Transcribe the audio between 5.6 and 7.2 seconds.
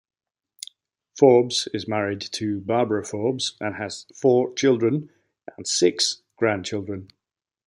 six grandchildren.